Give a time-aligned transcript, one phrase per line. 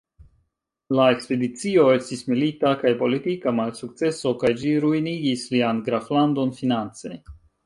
[0.99, 7.17] La ekspedicio estis milita kaj politika malsukceso, kaj ĝi ruinigis lian Graflandon finance.